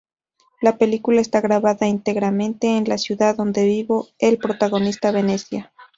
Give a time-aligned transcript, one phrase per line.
[0.61, 5.71] La película está grabada íntegramente en la ciudad donde vivió el protagonista, Venecia.